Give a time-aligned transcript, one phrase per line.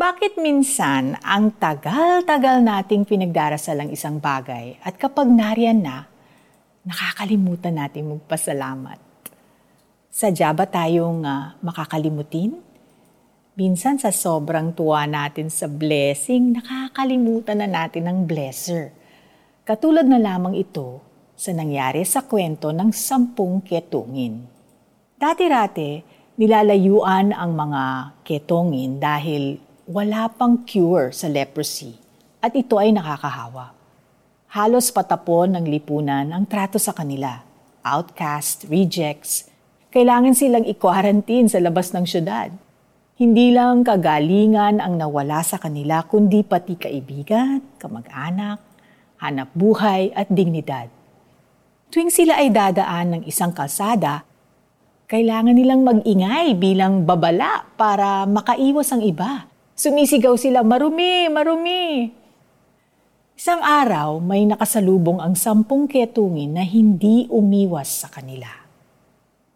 [0.00, 6.08] Bakit minsan ang tagal-tagal nating pinagdarasal ang isang bagay at kapag nariyan na,
[6.88, 8.96] nakakalimutan natin magpasalamat?
[10.08, 12.56] Sadya ba tayong uh, makakalimutin?
[13.60, 18.96] Minsan sa sobrang tuwa natin sa blessing, nakakalimutan na natin ang blesser.
[19.68, 21.04] Katulad na lamang ito
[21.36, 24.48] sa nangyari sa kwento ng sampung ketungin.
[25.20, 26.00] Dati-rati,
[26.40, 27.82] nilalayuan ang mga
[28.24, 31.98] ketongin dahil wala pang cure sa leprosy
[32.38, 33.74] at ito ay nakakahawa.
[34.54, 37.42] Halos patapon ng lipunan ang trato sa kanila.
[37.82, 39.50] Outcast, rejects,
[39.90, 42.54] kailangan silang i-quarantine sa labas ng syudad.
[43.18, 48.62] Hindi lang kagalingan ang nawala sa kanila, kundi pati kaibigan, kamag-anak,
[49.18, 50.86] hanap buhay at dignidad.
[51.90, 54.22] Tuwing sila ay dadaan ng isang kalsada,
[55.10, 59.49] kailangan nilang mag-ingay bilang babala para makaiwas ang iba
[59.80, 62.12] Sumisigaw sila, marumi, marumi.
[63.32, 68.52] Isang araw, may nakasalubong ang sampung ketungin na hindi umiwas sa kanila.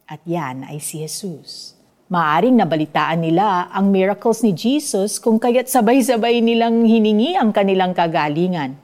[0.09, 1.77] At yan ay si Jesus.
[2.09, 8.81] Maaring nabalitaan nila ang miracles ni Jesus kung kaya't sabay-sabay nilang hiningi ang kanilang kagalingan.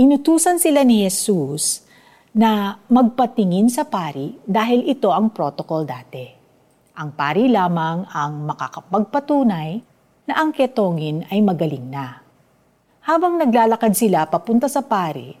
[0.00, 1.84] Inutusan sila ni Jesus
[2.32, 6.24] na magpatingin sa pari dahil ito ang protocol dati.
[6.96, 9.92] Ang pari lamang ang makakapagpatunay
[10.24, 12.24] na ang ketongin ay magaling na.
[13.04, 15.36] Habang naglalakad sila papunta sa pare,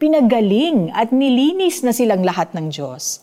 [0.00, 3.20] pinagaling at nilinis na silang lahat ng Diyos.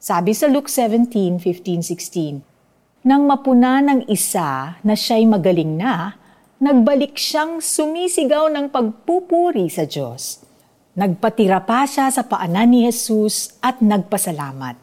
[0.00, 6.16] Sabi sa Luke 17, 15, 16, Nang mapuna ng isa na siya'y magaling na,
[6.60, 10.44] nagbalik siyang sumisigaw ng pagpupuri sa Diyos.
[10.92, 14.76] Nagpatira pa siya sa paanan ni Jesus at nagpasalamat.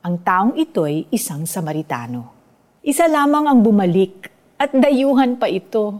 [0.00, 2.32] Ang taong ito'y isang Samaritano.
[2.80, 4.31] Isa lamang ang bumalik
[4.62, 5.98] at dayuhan pa ito.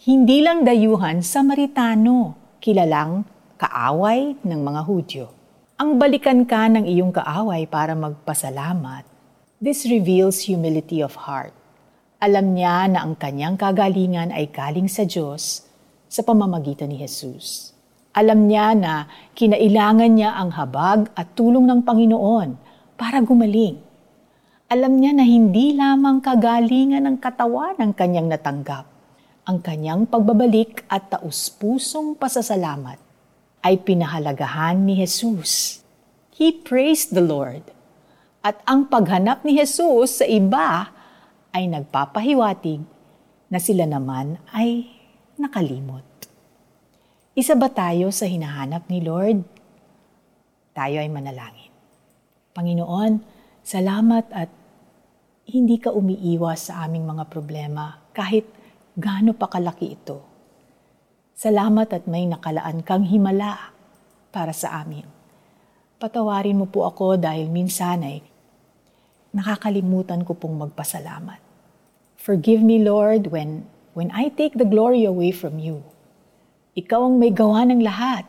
[0.00, 3.28] Hindi lang dayuhan, Samaritano, kilalang
[3.60, 5.26] kaaway ng mga Hudyo.
[5.76, 9.04] Ang balikan ka ng iyong kaaway para magpasalamat,
[9.60, 11.52] this reveals humility of heart.
[12.16, 15.68] Alam niya na ang kanyang kagalingan ay galing sa Diyos
[16.08, 17.76] sa pamamagitan ni Jesus.
[18.16, 19.04] Alam niya na
[19.36, 22.56] kinailangan niya ang habag at tulong ng Panginoon
[22.96, 23.84] para gumaling
[24.68, 28.84] alam niya na hindi lamang kagalingan ng katawan ang kanyang natanggap.
[29.48, 33.00] Ang kanyang pagbabalik at taus-pusong pasasalamat
[33.64, 35.80] ay pinahalagahan ni Jesus.
[36.36, 37.64] He praised the Lord.
[38.44, 40.92] At ang paghanap ni Jesus sa iba
[41.56, 42.84] ay nagpapahiwatig
[43.48, 44.84] na sila naman ay
[45.40, 46.04] nakalimot.
[47.32, 49.48] Isa ba tayo sa hinahanap ni Lord?
[50.76, 51.72] Tayo ay manalangin.
[52.52, 53.24] Panginoon,
[53.64, 54.57] salamat at
[55.48, 58.44] hindi ka umiiwas sa aming mga problema kahit
[58.92, 60.20] gaano pa kalaki ito.
[61.32, 63.72] Salamat at may nakalaan kang himala
[64.28, 65.08] para sa amin.
[65.96, 68.20] Patawarin mo po ako dahil minsan ay
[69.32, 71.40] nakakalimutan ko pong magpasalamat.
[72.20, 73.64] Forgive me, Lord, when,
[73.96, 75.80] when I take the glory away from you.
[76.76, 78.28] Ikaw ang may gawa ng lahat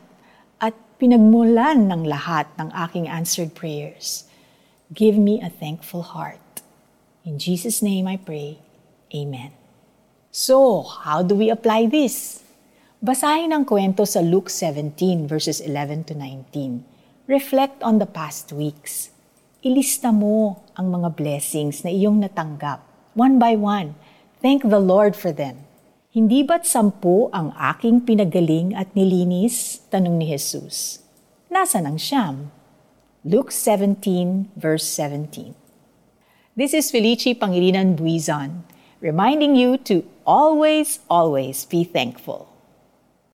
[0.56, 4.24] at pinagmulan ng lahat ng aking answered prayers.
[4.88, 6.49] Give me a thankful heart.
[7.20, 8.64] In Jesus' name I pray.
[9.12, 9.52] Amen.
[10.32, 12.40] So, how do we apply this?
[13.04, 16.80] Basahin ang kwento sa Luke 17 verses 11 to 19.
[17.28, 19.12] Reflect on the past weeks.
[19.60, 22.80] Ilista mo ang mga blessings na iyong natanggap,
[23.12, 24.00] one by one.
[24.40, 25.68] Thank the Lord for them.
[26.16, 29.84] Hindi ba't sampu ang aking pinagaling at nilinis?
[29.92, 31.04] Tanong ni Jesus.
[31.52, 32.48] Nasaan ang siyam?
[33.28, 35.59] Luke 17 verse 17.
[36.60, 38.64] This is Felici Pangilinan Buizon,
[39.00, 42.49] reminding you to always, always be thankful.